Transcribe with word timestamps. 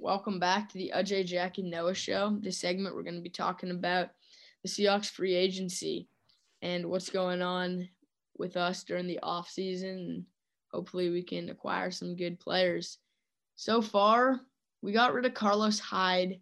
welcome 0.00 0.38
back 0.38 0.68
to 0.68 0.78
the 0.78 0.92
Ajay 0.94 1.24
Jack 1.24 1.58
and 1.58 1.70
Noah 1.70 1.94
show. 1.94 2.36
This 2.40 2.58
segment, 2.58 2.94
we're 2.94 3.02
going 3.02 3.16
to 3.16 3.20
be 3.20 3.30
talking 3.30 3.70
about 3.70 4.10
the 4.62 4.68
Seahawks 4.68 5.10
free 5.10 5.34
agency 5.34 6.08
and 6.62 6.86
what's 6.86 7.10
going 7.10 7.42
on 7.42 7.88
with 8.38 8.56
us 8.56 8.84
during 8.84 9.08
the 9.08 9.18
off 9.22 9.50
season. 9.50 10.26
Hopefully, 10.72 11.10
we 11.10 11.22
can 11.22 11.48
acquire 11.48 11.90
some 11.90 12.14
good 12.14 12.38
players. 12.38 12.98
So 13.56 13.82
far, 13.82 14.40
we 14.82 14.92
got 14.92 15.14
rid 15.14 15.26
of 15.26 15.34
Carlos 15.34 15.80
Hyde, 15.80 16.38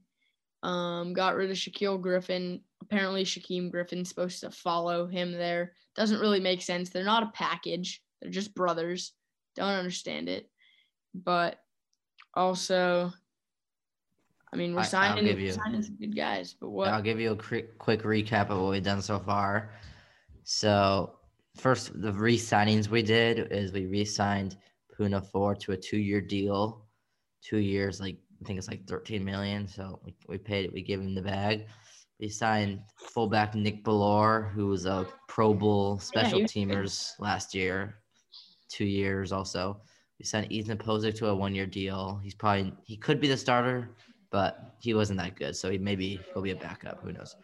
um, 0.62 1.14
got 1.14 1.34
rid 1.34 1.50
of 1.50 1.56
Shaquill 1.56 2.00
Griffin. 2.00 2.60
Apparently, 2.82 3.24
Shaquem 3.24 3.70
Griffin's 3.70 4.10
supposed 4.10 4.40
to 4.40 4.50
follow 4.50 5.06
him 5.06 5.32
there. 5.32 5.72
Doesn't 5.94 6.20
really 6.20 6.40
make 6.40 6.60
sense. 6.60 6.90
They're 6.90 7.04
not 7.04 7.22
a 7.22 7.32
package. 7.32 8.02
They're 8.20 8.30
just 8.30 8.54
brothers. 8.54 9.12
Don't 9.54 9.68
understand 9.68 10.28
it. 10.28 10.50
But 11.14 11.58
also, 12.34 13.12
I 14.56 14.58
mean, 14.58 14.72
we're 14.74 14.80
I- 14.80 14.82
I'll 14.84 14.88
signing, 14.88 15.24
give 15.26 15.38
you- 15.38 15.52
signing 15.52 15.82
some 15.82 15.96
good 15.96 16.16
guys. 16.16 16.54
But 16.54 16.70
what? 16.70 16.88
I'll 16.88 17.02
give 17.02 17.20
you 17.20 17.32
a 17.32 17.36
quick, 17.36 17.78
quick 17.78 18.02
recap 18.02 18.48
of 18.48 18.58
what 18.58 18.70
we've 18.70 18.82
done 18.82 19.02
so 19.02 19.18
far. 19.18 19.70
So, 20.44 21.18
first, 21.56 22.00
the 22.00 22.12
re 22.12 22.38
signings 22.38 22.88
we 22.88 23.02
did 23.02 23.52
is 23.52 23.72
we 23.72 23.84
re 23.86 24.04
signed 24.04 24.56
Poona 24.98 25.24
Ford 25.30 25.60
to 25.60 25.72
a 25.72 25.76
two 25.76 25.98
year 25.98 26.20
deal. 26.22 26.86
Two 27.42 27.58
years, 27.58 28.00
like, 28.00 28.16
I 28.40 28.44
think 28.46 28.58
it's 28.58 28.68
like 28.68 28.86
13 28.86 29.22
million. 29.24 29.68
So, 29.68 30.00
we, 30.04 30.14
we 30.26 30.38
paid 30.38 30.64
it, 30.64 30.72
we 30.72 30.82
gave 30.82 31.00
him 31.00 31.14
the 31.14 31.22
bag. 31.22 31.66
We 32.18 32.30
signed 32.30 32.80
fullback 32.96 33.54
Nick 33.54 33.84
Bellore, 33.84 34.50
who 34.52 34.68
was 34.68 34.86
a 34.86 35.06
Pro 35.28 35.52
Bowl 35.52 35.98
special 35.98 36.38
he 36.38 36.42
was 36.44 36.52
good. 36.52 36.60
teamers 36.68 37.10
last 37.20 37.54
year, 37.54 37.96
two 38.70 38.86
years 38.86 39.32
also. 39.32 39.82
We 40.18 40.24
signed 40.24 40.50
Ethan 40.50 40.78
Pocic 40.78 41.14
to 41.16 41.26
a 41.26 41.34
one 41.34 41.54
year 41.54 41.66
deal. 41.66 42.18
He's 42.24 42.34
probably, 42.34 42.72
he 42.84 42.96
could 42.96 43.20
be 43.20 43.28
the 43.28 43.36
starter, 43.36 43.90
but 44.30 44.74
he 44.80 44.94
wasn't 44.94 45.18
that 45.20 45.36
good. 45.36 45.56
So 45.56 45.70
he 45.70 45.78
maybe 45.78 46.20
he'll 46.32 46.42
be 46.42 46.50
a 46.50 46.56
backup. 46.56 47.00
Who 47.02 47.12
knows? 47.12 47.36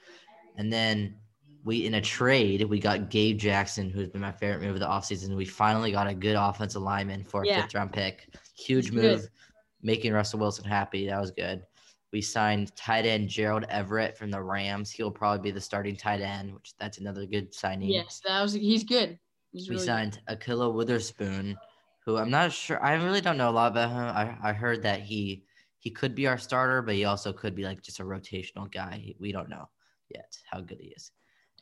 And 0.56 0.72
then 0.72 1.16
we 1.64 1.86
in 1.86 1.94
a 1.94 2.00
trade, 2.00 2.62
we 2.64 2.78
got 2.80 3.08
Gabe 3.10 3.38
Jackson, 3.38 3.88
who's 3.88 4.08
been 4.08 4.20
my 4.20 4.32
favorite 4.32 4.62
move 4.62 4.74
of 4.74 4.80
the 4.80 4.86
offseason. 4.86 5.36
We 5.36 5.44
finally 5.44 5.92
got 5.92 6.06
a 6.08 6.14
good 6.14 6.36
offensive 6.36 6.82
lineman 6.82 7.24
for 7.24 7.42
a 7.42 7.46
Yeah. 7.46 7.62
fifth 7.62 7.74
round 7.74 7.92
pick. 7.92 8.28
Huge 8.56 8.90
move, 8.90 9.28
making 9.82 10.12
Russell 10.12 10.40
Wilson 10.40 10.64
happy. 10.64 11.06
That 11.06 11.20
was 11.20 11.30
good. 11.30 11.62
We 12.12 12.20
signed 12.20 12.74
tight 12.76 13.06
end 13.06 13.28
Gerald 13.30 13.64
Everett 13.70 14.18
from 14.18 14.30
the 14.30 14.42
Rams. 14.42 14.90
He'll 14.90 15.10
probably 15.10 15.50
be 15.50 15.50
the 15.50 15.60
starting 15.60 15.96
tight 15.96 16.20
end, 16.20 16.52
which 16.52 16.74
that's 16.78 16.98
another 16.98 17.24
good 17.26 17.54
signing. 17.54 17.88
yes, 17.88 18.20
that 18.26 18.42
was. 18.42 18.52
He's 18.52 18.84
good. 18.84 19.18
He's 19.52 19.68
We 19.68 19.76
really 19.76 19.86
good. 19.86 19.92
signed 19.92 20.20
Ahkello 20.28 20.74
Witherspoon, 20.74 21.56
who 22.04 22.16
I'm 22.18 22.28
not 22.30 22.52
sure. 22.52 22.84
I 22.84 22.94
really 22.94 23.20
don't 23.22 23.38
know 23.38 23.48
a 23.48 23.52
lot 23.52 23.70
about 23.72 23.90
him. 23.90 23.96
I, 23.98 24.36
I 24.50 24.52
heard 24.52 24.82
that 24.82 25.00
he 25.00 25.44
he 25.82 25.90
could 25.90 26.14
be 26.14 26.28
our 26.28 26.38
starter, 26.38 26.80
but 26.80 26.94
he 26.94 27.04
also 27.04 27.32
could 27.32 27.56
be 27.56 27.64
like 27.64 27.82
just 27.82 27.98
a 27.98 28.04
rotational 28.04 28.70
guy. 28.70 29.12
We 29.18 29.32
don't 29.32 29.48
know 29.48 29.68
yet 30.08 30.38
how 30.48 30.60
good 30.60 30.78
he 30.80 30.88
is. 30.96 31.10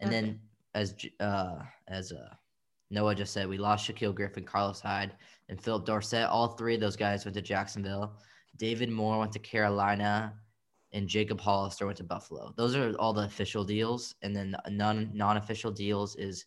And 0.01 0.11
Okay. 0.11 0.21
then 0.21 0.41
as 0.75 0.95
uh 1.21 1.62
as 1.89 2.12
uh 2.12 2.35
Noah 2.91 3.15
just 3.15 3.33
said, 3.33 3.49
we 3.49 3.57
lost 3.57 3.89
Shaquill 3.89 4.15
Griffin, 4.15 4.45
Carlos 4.45 4.81
Hyde, 4.81 5.15
and 5.49 5.59
Phillip 5.59 5.87
Dorsett. 5.87 6.29
All 6.29 6.49
three 6.49 6.75
of 6.75 6.81
those 6.83 6.97
guys 6.97 7.25
went 7.25 7.35
to 7.37 7.41
Jacksonville. 7.43 8.19
David 8.59 8.91
Moore 8.91 9.21
went 9.21 9.33
to 9.33 9.39
Carolina, 9.39 10.34
and 10.93 11.09
Jacob 11.09 11.41
Hollister 11.41 11.87
went 11.87 11.97
to 11.99 12.05
Buffalo. 12.05 12.53
Those 12.59 12.77
are 12.77 12.93
all 12.99 13.15
the 13.15 13.23
official 13.23 13.65
deals, 13.65 14.17
and 14.21 14.37
then 14.37 14.55
non 14.69 15.11
non 15.15 15.39
official 15.39 15.71
deals 15.71 16.17
is 16.17 16.45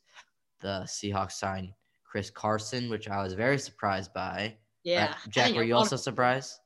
the 0.59 0.83
Seahawks 0.85 1.31
signed 1.33 1.73
Chris 2.03 2.29
Carson, 2.29 2.87
which 2.89 3.09
I 3.09 3.23
was 3.23 3.33
very 3.33 3.57
surprised 3.57 4.13
by. 4.13 4.57
Yeah. 4.83 5.07
Right? 5.07 5.15
Jack, 5.29 5.53
were 5.55 5.63
you 5.63 5.75
also 5.75 5.95
surprised? 5.95 6.59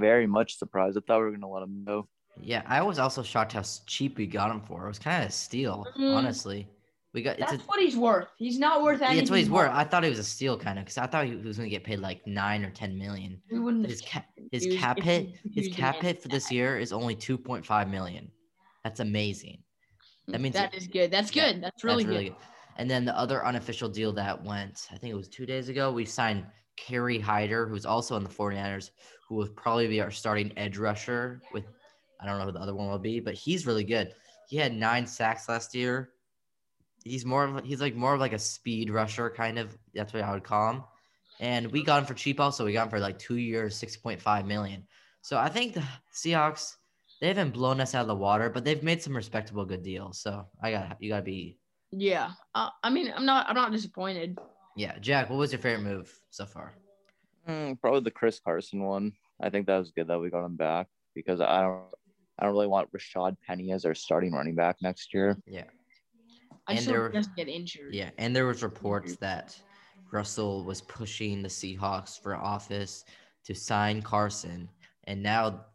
Very 0.00 0.26
much 0.26 0.56
surprised. 0.58 0.96
I 0.96 1.00
thought 1.06 1.18
we 1.18 1.24
were 1.26 1.30
gonna 1.32 1.48
let 1.48 1.62
him 1.62 1.84
go. 1.86 2.08
Yeah, 2.40 2.62
I 2.66 2.80
was 2.82 2.98
also 2.98 3.22
shocked 3.22 3.52
how 3.52 3.62
cheap 3.86 4.16
we 4.16 4.26
got 4.26 4.50
him 4.50 4.62
for. 4.62 4.84
It 4.84 4.88
was 4.88 4.98
kind 4.98 5.22
of 5.22 5.28
a 5.28 5.32
steal, 5.32 5.86
Mm. 5.98 6.16
honestly. 6.16 6.68
We 7.12 7.22
got 7.22 7.38
it's 7.40 7.50
That's 7.50 7.62
a, 7.64 7.66
what 7.66 7.80
he's 7.80 7.96
worth. 7.96 8.28
He's 8.38 8.58
not 8.58 8.82
worth 8.84 9.00
yeah, 9.00 9.08
anything. 9.08 9.22
it's 9.22 9.30
what 9.30 9.40
he's 9.40 9.48
more. 9.48 9.64
worth. 9.64 9.72
I 9.72 9.82
thought 9.84 10.04
he 10.04 10.10
was 10.10 10.20
a 10.20 10.24
steal, 10.24 10.56
kind 10.56 10.78
of, 10.78 10.84
because 10.84 10.96
I 10.96 11.06
thought 11.08 11.26
he 11.26 11.34
was 11.34 11.56
going 11.58 11.68
to 11.68 11.74
get 11.76 11.82
paid 11.82 11.98
like 11.98 12.24
nine 12.26 12.64
or 12.64 12.70
ten 12.70 12.96
million. 12.96 13.42
We 13.50 13.58
wouldn't 13.58 13.84
His 13.86 14.00
have 14.02 14.08
cap, 14.08 14.26
his 14.52 14.66
cap 14.78 14.98
hit, 15.00 15.26
he- 15.26 15.34
if 15.44 15.52
he 15.54 15.60
his 15.62 15.76
cap 15.76 15.96
hit 15.96 16.22
for 16.22 16.28
this 16.28 16.50
year 16.52 16.78
is 16.78 16.92
only 16.92 17.16
two 17.16 17.36
point 17.36 17.66
five 17.66 17.88
million. 17.90 18.30
That's 18.84 19.00
amazing. 19.00 19.58
That 20.28 20.40
means 20.40 20.54
that 20.54 20.72
is 20.74 20.86
good. 20.86 21.10
That's 21.10 21.34
Yeah, 21.34 21.52
good. 21.52 21.62
That's 21.64 21.82
really, 21.82 22.04
That's 22.04 22.16
good. 22.28 22.36
And 22.76 22.88
then 22.88 23.04
the 23.04 23.18
other 23.18 23.44
unofficial 23.44 23.88
deal 23.88 24.12
that 24.12 24.42
went, 24.44 24.86
I 24.92 24.96
think 24.96 25.10
it 25.12 25.16
was 25.16 25.28
two 25.28 25.44
days 25.44 25.68
ago, 25.68 25.90
we 25.92 26.04
signed 26.04 26.46
Kerry 26.86 27.18
Hyder, 27.18 27.66
who's 27.66 27.84
also 27.84 28.16
in 28.16 28.24
the 28.24 28.30
49ers, 28.30 28.90
who 29.28 29.34
will 29.36 29.48
probably 29.48 29.86
be 29.86 30.00
our 30.00 30.10
starting 30.10 30.52
edge 30.56 30.78
rusher 30.78 31.42
with 31.52 31.64
I 32.20 32.26
don't 32.26 32.38
know 32.38 32.44
who 32.44 32.52
the 32.52 32.60
other 32.60 32.74
one 32.74 32.88
will 32.88 32.98
be, 32.98 33.20
but 33.20 33.34
he's 33.34 33.66
really 33.66 33.84
good. 33.84 34.12
He 34.48 34.56
had 34.56 34.74
nine 34.74 35.06
sacks 35.06 35.48
last 35.48 35.74
year. 35.74 36.10
He's 37.04 37.24
more 37.24 37.44
of 37.44 37.64
he's 37.64 37.80
like 37.80 37.94
more 37.94 38.14
of 38.14 38.20
like 38.20 38.32
a 38.32 38.38
speed 38.38 38.90
rusher 38.90 39.30
kind 39.30 39.58
of. 39.58 39.76
That's 39.94 40.12
what 40.12 40.22
I 40.22 40.32
would 40.32 40.44
call 40.44 40.72
him. 40.72 40.84
And 41.38 41.72
we 41.72 41.82
got 41.82 42.00
him 42.00 42.06
for 42.06 42.14
cheap 42.14 42.40
also. 42.40 42.64
We 42.64 42.74
got 42.74 42.84
him 42.84 42.90
for 42.90 43.00
like 43.00 43.18
two 43.18 43.36
years, 43.36 43.76
six 43.76 43.96
point 43.96 44.20
five 44.20 44.46
million. 44.46 44.86
So 45.22 45.38
I 45.38 45.48
think 45.48 45.74
the 45.74 45.84
Seahawks 46.14 46.74
they 47.20 47.28
haven't 47.28 47.52
blown 47.52 47.80
us 47.80 47.94
out 47.94 48.02
of 48.02 48.08
the 48.08 48.16
water, 48.16 48.50
but 48.50 48.64
they've 48.64 48.82
made 48.82 49.02
some 49.02 49.14
respectable 49.14 49.64
good 49.64 49.82
deals. 49.82 50.20
So 50.20 50.46
I 50.62 50.72
got 50.72 50.96
you 51.00 51.10
gotta 51.10 51.22
be 51.22 51.58
Yeah. 51.90 52.32
Uh, 52.54 52.70
I 52.82 52.90
mean, 52.90 53.12
I'm 53.14 53.24
not. 53.24 53.48
I'm 53.48 53.56
not 53.56 53.72
disappointed. 53.72 54.38
Yeah, 54.80 54.98
Jack, 54.98 55.28
what 55.28 55.36
was 55.36 55.52
your 55.52 55.58
favorite 55.58 55.82
move 55.82 56.10
so 56.30 56.46
far? 56.46 56.72
Mm, 57.46 57.78
probably 57.82 58.00
the 58.00 58.10
Chris 58.10 58.40
Carson 58.40 58.82
one. 58.82 59.12
I 59.38 59.50
think 59.50 59.66
that 59.66 59.76
was 59.76 59.90
good 59.90 60.08
that 60.08 60.18
we 60.18 60.30
got 60.30 60.42
him 60.42 60.56
back 60.56 60.86
because 61.14 61.42
I 61.42 61.60
don't 61.60 61.82
I 62.38 62.44
don't 62.46 62.54
really 62.54 62.66
want 62.66 62.90
Rashad 62.90 63.36
Penny 63.46 63.72
as 63.72 63.84
our 63.84 63.94
starting 63.94 64.32
running 64.32 64.54
back 64.54 64.76
next 64.80 65.12
year. 65.12 65.36
Yeah. 65.46 65.64
I 66.66 66.72
And 66.72 66.78
just 66.78 66.88
there 66.88 67.02
hope 67.02 67.12
doesn't 67.12 67.36
get 67.36 67.46
injured. 67.46 67.92
Yeah, 67.92 68.08
and 68.16 68.34
there 68.34 68.46
was 68.46 68.62
reports 68.62 69.16
that 69.16 69.60
Russell 70.10 70.64
was 70.64 70.80
pushing 70.80 71.42
the 71.42 71.48
Seahawks 71.50 72.18
for 72.18 72.34
office 72.34 73.04
to 73.44 73.54
sign 73.54 74.00
Carson, 74.00 74.66
and 75.04 75.22
now 75.22 75.66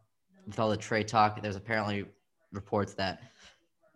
with 0.47 0.59
all 0.59 0.71
the 0.71 0.77
trade 0.77 1.07
talk, 1.07 1.39
there's 1.43 1.55
apparently 1.55 2.05
reports 2.51 2.95
that 2.95 3.21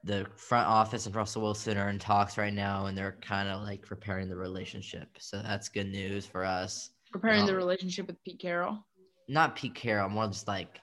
the 0.04 0.28
front 0.36 0.68
office 0.68 1.06
and 1.06 1.16
Russell 1.16 1.42
Wilson 1.42 1.78
are 1.78 1.90
in 1.90 2.00
talks 2.00 2.38
right 2.38 2.54
now, 2.54 2.86
and 2.86 2.98
they're 2.98 3.18
kind 3.22 3.50
of 3.50 3.62
like 3.64 3.90
repairing 3.90 4.30
the 4.30 4.36
relationship. 4.36 5.10
So 5.20 5.42
that's 5.42 5.70
good 5.70 5.88
news 5.88 6.26
for 6.26 6.44
us. 6.46 6.92
Preparing 7.12 7.46
the 7.46 7.52
Um, 7.52 7.58
relationship 7.58 8.08
with 8.08 8.24
Pete 8.24 8.40
Carroll. 8.40 8.86
Not 9.28 9.56
Pete 9.56 9.76
Carroll, 9.76 10.09
more 10.09 10.28
just 10.28 10.48
like 10.48 10.80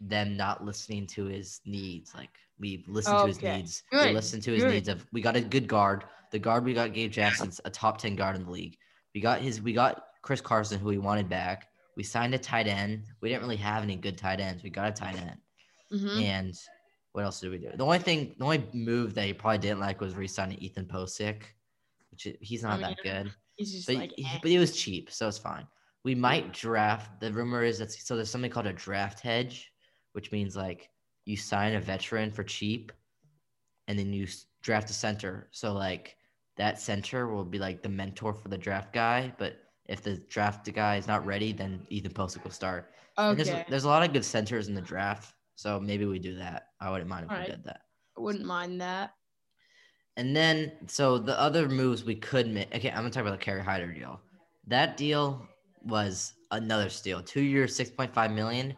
them 0.00 0.36
not 0.36 0.64
listening 0.64 1.06
to 1.08 1.24
his 1.26 1.60
needs. 1.64 2.14
Like 2.14 2.30
we 2.58 2.84
listen 2.86 3.16
to 3.18 3.26
his 3.26 3.38
Okay. 3.38 3.58
needs. 3.58 3.82
We 3.92 3.98
Good, 3.98 4.14
listen 4.14 4.40
to 4.40 4.52
his 4.52 4.64
good. 4.64 4.72
needs 4.72 4.88
of 4.88 5.06
we 5.12 5.20
got 5.20 5.36
a 5.36 5.40
good 5.40 5.66
guard. 5.68 6.04
The 6.30 6.38
guard 6.38 6.64
we 6.64 6.74
got 6.74 6.92
Gabe 6.92 7.12
Jackson's 7.12 7.60
a 7.64 7.70
top 7.70 7.98
10 7.98 8.16
guard 8.16 8.36
in 8.36 8.44
the 8.44 8.50
league. 8.50 8.76
We 9.14 9.20
got 9.20 9.40
his 9.40 9.62
we 9.62 9.72
got 9.72 10.02
Chris 10.22 10.40
Carson 10.40 10.78
who 10.80 10.88
we 10.88 10.98
wanted 10.98 11.28
back. 11.28 11.68
We 11.96 12.02
signed 12.02 12.34
a 12.34 12.38
tight 12.38 12.66
end. 12.66 13.04
We 13.20 13.28
didn't 13.28 13.42
really 13.42 13.56
have 13.56 13.82
any 13.82 13.96
good 13.96 14.18
tight 14.18 14.40
ends. 14.40 14.62
We 14.62 14.70
got 14.70 14.88
a 14.88 14.92
tight 14.92 15.16
end. 15.16 15.38
hmm 15.90 16.20
And 16.20 16.54
what 17.14 17.24
else 17.24 17.40
did 17.40 17.50
we 17.52 17.58
do? 17.58 17.70
The 17.74 17.84
only 17.84 18.00
thing 18.00 18.34
the 18.38 18.44
only 18.44 18.64
move 18.72 19.14
that 19.14 19.24
he 19.24 19.32
probably 19.32 19.58
didn't 19.58 19.78
like 19.78 20.00
was 20.00 20.14
re-signing 20.16 20.58
Ethan 20.58 20.86
Pocic, 20.86 21.42
which 22.10 22.26
he's 22.40 22.62
not 22.64 22.80
I 22.80 22.88
that 22.88 22.98
good. 23.04 23.32
He's 23.56 23.72
just 23.72 23.86
But, 23.86 23.96
like, 23.96 24.12
he- 24.16 24.24
eh. 24.24 24.38
but 24.42 24.50
he 24.50 24.58
was 24.58 24.76
cheap, 24.76 25.12
so 25.12 25.28
it's 25.28 25.38
fine. 25.38 25.66
We 26.02 26.16
might 26.16 26.52
draft. 26.52 27.20
The 27.20 27.32
rumor 27.32 27.62
is 27.62 27.78
that 27.78 27.92
so 27.92 28.16
there's 28.16 28.28
something 28.30 28.50
called 28.50 28.66
a 28.66 28.72
draft 28.72 29.20
hedge, 29.20 29.72
which 30.12 30.32
means 30.32 30.56
like 30.56 30.90
you 31.24 31.36
sign 31.36 31.74
a 31.76 31.80
veteran 31.80 32.32
for 32.32 32.42
cheap, 32.42 32.90
and 33.86 33.96
then 33.96 34.12
you 34.12 34.26
draft 34.62 34.90
a 34.90 34.92
center. 34.92 35.48
So 35.52 35.72
like 35.72 36.16
that 36.56 36.80
center 36.80 37.28
will 37.28 37.44
be 37.44 37.58
like 37.60 37.82
the 37.82 37.88
mentor 37.88 38.34
for 38.34 38.48
the 38.48 38.58
draft 38.58 38.92
guy. 38.92 39.32
But 39.38 39.58
if 39.86 40.02
the 40.02 40.16
draft 40.28 40.70
guy 40.74 40.96
is 40.96 41.06
not 41.06 41.24
ready, 41.24 41.52
then 41.52 41.86
Ethan 41.90 42.12
Pocic 42.12 42.42
will 42.42 42.50
start. 42.50 42.90
Okay. 43.16 43.44
there's 43.44 43.64
there's 43.68 43.84
a 43.84 43.88
lot 43.88 44.02
of 44.04 44.12
good 44.12 44.24
centers 44.24 44.66
in 44.66 44.74
the 44.74 44.80
draft, 44.82 45.32
so 45.56 45.80
maybe 45.80 46.04
we 46.04 46.18
do 46.18 46.36
that. 46.36 46.68
I 46.80 46.90
wouldn't 46.90 47.08
mind 47.08 47.24
if 47.24 47.30
we 47.30 47.34
Alright. 47.36 47.50
did 47.50 47.64
that. 47.64 47.80
I 48.16 48.20
wouldn't 48.20 48.44
mind 48.44 48.80
that. 48.80 49.14
And 50.16 50.34
then, 50.34 50.72
so 50.86 51.18
the 51.18 51.38
other 51.38 51.68
moves 51.68 52.04
we 52.04 52.14
could 52.14 52.48
make. 52.48 52.72
Okay, 52.74 52.90
I'm 52.90 52.96
gonna 52.98 53.10
talk 53.10 53.22
about 53.22 53.38
the 53.38 53.44
Kerry 53.44 53.62
Hyder 53.62 53.92
deal. 53.92 54.20
That 54.68 54.96
deal 54.96 55.46
was 55.84 56.34
another 56.52 56.88
steal. 56.88 57.20
Two 57.22 57.42
years, 57.42 57.74
six 57.74 57.90
point 57.90 58.14
five 58.14 58.30
million. 58.30 58.74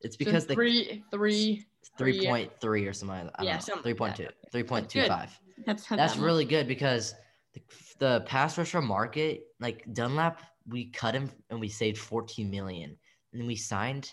It's 0.00 0.16
because 0.16 0.42
so 0.44 0.48
the 0.48 0.54
three, 0.54 1.04
three. 1.12 1.64
three 1.96 2.26
point 2.26 2.50
three 2.60 2.86
or 2.86 2.92
something. 2.92 3.30
I 3.36 3.42
Yeah, 3.44 3.50
don't 3.52 3.54
know. 3.54 3.58
something 3.60 3.82
Three 3.82 3.92
like 3.92 3.98
point 3.98 4.16
that. 4.16 4.28
two. 4.30 4.48
Three 4.50 4.62
point 4.64 4.88
two 4.88 5.00
good. 5.02 5.08
five. 5.08 5.40
That's 5.64 5.86
That's 5.86 6.14
that 6.14 6.22
really 6.22 6.44
good 6.44 6.66
because 6.66 7.14
the, 7.54 7.60
the 7.98 8.20
pass 8.26 8.56
rusher 8.58 8.80
market, 8.80 9.42
like 9.60 9.84
Dunlap, 9.92 10.42
we 10.66 10.86
cut 10.90 11.14
him 11.14 11.30
and 11.50 11.60
we 11.60 11.68
saved 11.68 11.98
14 11.98 12.50
million. 12.50 12.96
And 13.32 13.40
then 13.40 13.46
we 13.46 13.56
signed, 13.56 14.12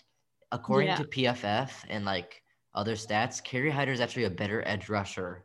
according 0.52 0.88
Yeah. 0.88 0.96
to 0.96 1.04
PFF 1.04 1.84
and 1.88 2.04
like 2.04 2.42
other 2.74 2.94
stats, 2.94 3.42
Kerry 3.42 3.70
Hyder 3.70 3.92
is 3.92 4.00
actually 4.00 4.24
a 4.24 4.30
better 4.30 4.62
edge 4.66 4.88
rusher 4.88 5.44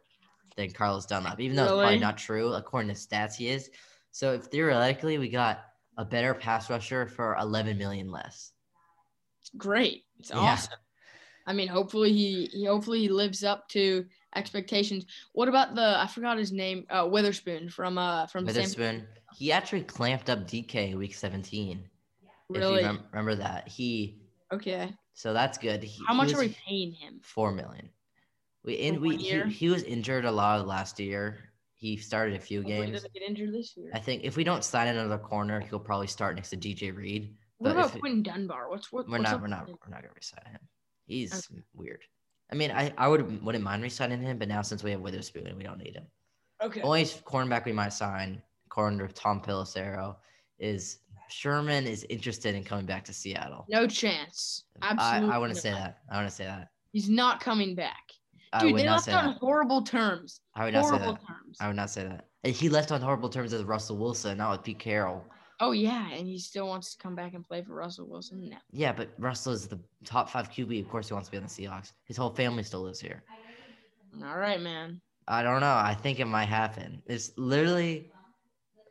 than 0.56 0.72
Carlos 0.72 1.06
Dunlap, 1.06 1.40
even 1.40 1.56
though 1.56 1.64
it's 1.64 1.72
probably 1.74 2.00
not 2.00 2.18
true. 2.18 2.54
According 2.54 2.90
to 2.94 2.96
stats, 3.00 3.36
he 3.36 3.50
is. 3.50 3.70
So 4.12 4.34
if 4.34 4.44
theoretically 4.46 5.18
we 5.18 5.30
got 5.30 5.64
a 5.98 6.06
better 6.06 6.34
pass 6.34 6.70
rusher 6.70 7.08
for 7.08 7.36
11 7.38 7.78
million 7.78 8.10
less. 8.12 8.52
great. 9.58 10.06
It's 10.20 10.30
Yeah. 10.30 10.38
awesome. 10.40 10.80
I 11.46 11.52
mean, 11.54 11.68
hopefully 11.68 12.14
he, 12.14 12.46
he 12.46 12.66
hopefully 12.66 13.02
he 13.02 13.10
lives 13.10 13.44
up 13.44 13.68
to 13.70 14.06
expectations. 14.36 15.06
What 15.34 15.50
about 15.50 15.76
the 15.76 16.00
I 16.00 16.08
forgot 16.08 16.38
his 16.38 16.52
name, 16.54 16.86
uh, 16.90 17.06
Witherspoon 17.12 17.70
from 17.70 17.98
uh 17.98 18.26
from 18.28 18.46
Witherspoon. 18.46 19.06
He 19.38 19.52
actually 19.52 19.84
clamped 19.84 20.30
up 20.30 20.48
DK 20.48 20.96
week 20.96 21.14
17. 21.14 21.84
If 22.22 22.30
Really? 22.50 22.82
you 22.82 22.88
remem- 22.88 23.04
remember 23.12 23.36
that. 23.36 23.68
He 23.68 24.22
Okay. 24.54 24.94
so 25.14 25.34
that's 25.34 25.58
good. 25.58 25.84
He, 25.84 26.04
How 26.08 26.14
much 26.14 26.28
was 26.28 26.36
are 26.36 26.40
we 26.40 26.56
paying 26.68 26.92
him? 26.92 27.20
Four 27.22 27.52
million. 27.52 27.90
We 28.64 28.74
in 28.76 29.02
we 29.02 29.18
he, 29.18 29.42
he 29.42 29.70
was 29.70 29.84
injured 29.84 30.26
a 30.26 30.32
lot 30.32 30.66
last 30.68 31.00
year. 31.00 31.38
He 31.74 31.98
started 31.98 32.36
a 32.36 32.40
few 32.40 32.60
Hopefully 32.60 32.76
he 32.76 32.82
games. 32.84 32.96
doesn't 32.98 33.14
get 33.14 33.24
injured 33.24 33.54
this 33.54 33.76
year. 33.76 33.92
I 33.94 34.00
think 34.00 34.24
if 34.24 34.38
we 34.38 34.44
don't 34.44 34.64
sign 34.64 34.88
another 34.88 35.18
corner, 35.18 35.60
he'll 35.60 35.80
probably 35.80 36.08
start 36.08 36.36
next 36.36 36.52
to 36.52 36.58
DJ 36.58 36.96
Reed. 36.96 37.36
What 37.58 37.72
about 37.72 37.92
Quinton 38.00 38.24
Dunbar? 38.24 38.70
What's 38.70 38.92
what? 38.92 39.08
We're 39.08 39.18
what's 39.18 39.32
not 39.32 39.42
we're 39.42 39.48
not 39.48 39.68
we're 39.68 39.90
not 39.90 40.02
gonna 40.02 40.14
resign 40.16 40.52
him. 40.52 40.62
He's 41.06 41.50
weird. 41.74 42.04
I 42.52 42.56
mean, 42.56 42.72
I, 42.72 42.94
I 42.98 43.08
would 43.08 43.44
wouldn't 43.44 43.64
mind 43.64 43.84
resigning 43.84 44.22
him, 44.22 44.38
but 44.38 44.48
now 44.48 44.62
since 44.62 44.84
we 44.84 44.92
have 44.92 45.02
Witherspoon, 45.02 45.54
we 45.58 45.64
don't 45.64 45.80
need 45.80 45.96
him. 45.96 46.06
Okay. 46.62 46.82
Only 46.82 47.04
cornerback 47.04 47.66
we 47.66 47.74
might 47.74 47.94
sign, 47.94 48.42
corner 48.70 49.08
to 49.08 49.14
Tom 49.14 49.42
Pelissero, 49.42 50.18
is 50.60 51.00
Sherman 51.30 51.86
is 51.88 52.06
interested 52.10 52.56
in 52.56 52.64
coming 52.64 52.86
back 52.86 53.04
to 53.06 53.14
Seattle. 53.14 53.66
No 53.70 53.88
chance. 53.88 54.66
I, 54.82 54.92
Absolutely. 54.92 55.36
I 55.36 55.38
wouldn't 55.38 55.60
say 55.60 55.72
that. 55.72 56.00
I 56.12 56.18
wouldn't 56.18 56.34
say 56.34 56.46
that. 56.46 56.70
He's 56.92 57.10
not 57.10 57.40
coming 57.40 57.76
back. 57.76 58.04
I 58.52 58.60
Dude, 58.60 58.78
they 58.78 58.84
not 58.86 59.08
left 59.08 59.10
on 59.10 59.32
that. 59.32 59.38
horrible 59.38 59.82
terms. 59.82 60.42
I 60.56 60.66
would 60.66 60.74
not 60.74 60.86
say 60.86 60.98
that. 61.00 61.06
terms. 61.06 61.58
I 61.60 61.68
would 61.68 61.76
not 61.76 61.90
say 61.90 62.04
that. 62.04 62.28
And 62.44 62.54
he 62.54 62.70
left 62.70 62.92
on 62.92 63.02
horrible 63.02 63.30
terms 63.30 63.52
with 63.52 63.64
Russell 63.64 63.98
Wilson, 63.98 64.38
not 64.38 64.52
with 64.52 64.64
Pete 64.64 64.80
Carroll. 64.80 65.26
Oh 65.60 65.72
yeah, 65.72 66.12
and 66.12 66.28
he 66.28 66.38
still 66.38 66.68
wants 66.68 66.94
to 66.96 67.02
come 67.02 67.16
back 67.16 67.34
and 67.34 67.44
play 67.44 67.64
for 67.64 67.74
Russell 67.74 68.08
Wilson. 68.08 68.50
No. 68.50 68.58
Yeah, 68.72 68.92
but 68.92 69.10
Russell 69.18 69.54
is 69.54 69.68
the 69.68 69.80
top 70.04 70.30
five 70.30 70.52
QB. 70.52 70.82
Of 70.82 70.90
course, 70.90 71.08
he 71.08 71.14
wants 71.14 71.30
to 71.30 71.32
be 71.32 71.38
on 71.38 71.44
the 71.44 71.50
Seahawks. 71.50 71.94
His 72.06 72.18
whole 72.18 72.32
family 72.32 72.64
still 72.64 72.82
lives 72.82 73.00
here. 73.00 73.24
All 74.24 74.38
right, 74.38 74.62
man. 74.62 75.02
I 75.28 75.42
don't 75.42 75.62
know. 75.62 75.74
I 75.74 75.96
think 75.96 76.20
it 76.20 76.26
might 76.26 76.50
happen. 76.50 77.02
It's 77.08 77.32
literally 77.38 78.12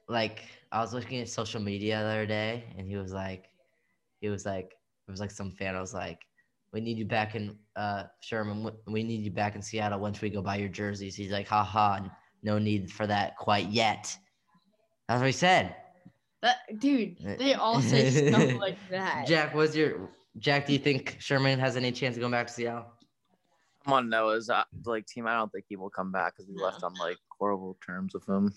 like 0.08 0.40
I 0.72 0.80
was 0.80 0.94
looking 0.94 1.20
at 1.20 1.28
social 1.28 1.60
media 1.60 1.98
the 2.00 2.06
other 2.08 2.26
day, 2.26 2.64
and 2.78 2.86
he 2.88 2.96
was 2.96 3.12
like, 3.12 3.44
he 4.20 4.28
was 4.30 4.46
like, 4.46 4.72
it 5.06 5.10
was 5.10 5.20
like 5.20 5.30
some 5.30 5.50
fan. 5.50 5.76
I 5.76 5.80
was 5.80 5.92
like, 5.92 6.18
we 6.72 6.80
need 6.80 6.96
you 6.96 7.04
back 7.04 7.34
in 7.34 7.58
uh 7.76 8.04
Sherman. 8.20 8.70
We 8.86 9.02
need 9.02 9.22
you 9.22 9.30
back 9.30 9.54
in 9.54 9.62
Seattle 9.62 10.00
once 10.00 10.20
we 10.22 10.30
go 10.30 10.40
buy 10.40 10.56
your 10.56 10.70
jerseys. 10.70 11.14
He's 11.14 11.30
like, 11.30 11.46
ha 11.46 11.62
ha, 11.62 12.00
no 12.42 12.58
need 12.58 12.90
for 12.90 13.06
that 13.06 13.36
quite 13.36 13.68
yet. 13.68 14.16
That's 15.08 15.20
what 15.20 15.26
he 15.26 15.32
said. 15.32 15.76
That 16.40 16.56
dude, 16.78 17.18
they 17.38 17.54
all 17.54 17.80
say 17.80 18.10
stuff 18.28 18.58
like 18.58 18.78
that. 18.90 19.26
Jack, 19.26 19.54
what's 19.54 19.76
your 19.76 20.08
Jack? 20.38 20.66
Do 20.66 20.72
you 20.72 20.78
think 20.78 21.16
Sherman 21.20 21.58
has 21.58 21.76
any 21.76 21.92
chance 21.92 22.16
of 22.16 22.20
going 22.20 22.32
back 22.32 22.46
to 22.46 22.52
Seattle? 22.52 22.86
I'm 23.86 23.92
on 23.92 24.08
Noah's 24.08 24.48
uh, 24.48 24.64
like 24.86 25.06
team. 25.06 25.26
I 25.26 25.34
don't 25.34 25.52
think 25.52 25.66
he 25.68 25.76
will 25.76 25.90
come 25.90 26.10
back 26.10 26.34
because 26.34 26.48
we 26.48 26.54
No. 26.56 26.64
left 26.64 26.82
on 26.82 26.94
like 26.94 27.18
horrible 27.38 27.76
terms 27.84 28.14
with 28.14 28.26
him, 28.28 28.52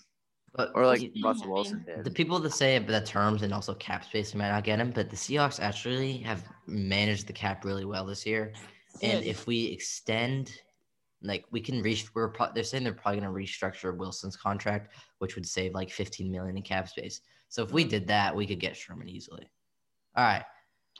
But 0.56 0.72
or 0.74 0.86
like 0.86 1.02
Yeah, 1.14 1.28
Russell 1.28 1.46
I 1.46 1.48
Wilson 1.48 1.84
did. 1.84 2.04
The 2.04 2.10
people 2.10 2.38
that 2.38 2.52
say 2.52 2.78
the 2.78 3.00
terms 3.02 3.42
and 3.42 3.52
also 3.52 3.74
cap 3.74 4.04
space 4.04 4.34
might 4.34 4.48
not 4.48 4.64
get 4.64 4.78
him, 4.78 4.90
but 4.90 5.10
the 5.10 5.16
Seahawks 5.16 5.60
actually 5.60 6.18
have 6.18 6.44
managed 6.66 7.26
the 7.26 7.32
cap 7.32 7.64
really 7.64 7.84
well 7.84 8.06
this 8.06 8.24
year. 8.24 8.52
And 9.02 9.22
Good. 9.22 9.28
if 9.28 9.46
we 9.46 9.66
extend, 9.66 10.52
like 11.22 11.44
we 11.50 11.60
can 11.60 11.82
reach, 11.82 12.06
we're 12.14 12.28
pro- 12.28 12.52
they're 12.54 12.64
saying 12.64 12.84
they're 12.84 12.94
probably 12.94 13.20
going 13.20 13.32
to 13.32 13.38
restructure 13.38 13.94
Wilson's 13.96 14.36
contract, 14.36 14.94
which 15.18 15.34
would 15.34 15.46
save 15.46 15.74
like 15.74 15.90
15 15.90 16.30
million 16.30 16.56
in 16.56 16.62
cap 16.62 16.88
space. 16.88 17.20
So 17.48 17.62
if 17.62 17.72
we 17.72 17.82
mm-hmm. 17.82 17.90
did 17.90 18.06
that, 18.08 18.34
we 18.34 18.46
could 18.46 18.60
get 18.60 18.76
Sherman 18.76 19.08
easily. 19.08 19.46
All 20.16 20.24
right. 20.24 20.44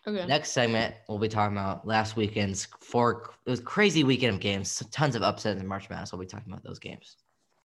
okay. 0.06 0.26
Next 0.26 0.52
segment, 0.52 0.94
we'll 1.08 1.18
be 1.18 1.28
talking 1.28 1.56
about 1.56 1.86
last 1.86 2.16
weekend's 2.16 2.68
four. 2.80 3.30
It 3.46 3.50
was 3.50 3.60
crazy 3.60 4.04
weekend 4.04 4.34
of 4.34 4.40
games, 4.40 4.82
tons 4.90 5.16
of 5.16 5.22
upsets 5.22 5.58
in 5.58 5.66
March 5.66 5.88
Madness. 5.88 6.12
We'll 6.12 6.20
be 6.20 6.26
talking 6.26 6.52
about 6.52 6.62
those 6.62 6.78
games. 6.78 7.16